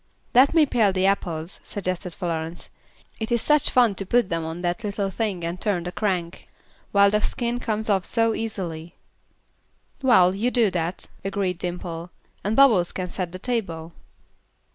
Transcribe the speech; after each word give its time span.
"Let 0.33 0.55
me 0.55 0.65
pare 0.65 0.91
the 0.91 1.05
apples," 1.05 1.59
suggested 1.63 2.11
Florence; 2.15 2.69
"it 3.19 3.31
is 3.31 3.39
such 3.43 3.69
fun 3.69 3.93
to 3.93 4.03
put 4.07 4.29
them 4.29 4.43
on 4.43 4.63
that 4.63 4.83
little 4.83 5.11
thing 5.11 5.43
and 5.45 5.61
turn 5.61 5.83
the 5.83 5.91
crank, 5.91 6.47
while 6.91 7.11
the 7.11 7.21
skin 7.21 7.59
comes 7.59 7.87
off 7.87 8.03
so 8.03 8.33
easily." 8.33 8.95
"Well, 10.01 10.33
you 10.33 10.49
do 10.49 10.71
that," 10.71 11.05
agreed 11.23 11.59
Dimple. 11.59 12.09
"And 12.43 12.55
Bubbles 12.55 12.91
can 12.91 13.09
set 13.09 13.31
the 13.31 13.37
table." 13.37 13.91